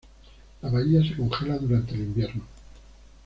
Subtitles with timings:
[0.63, 2.41] La bahía se congela durante el invierno.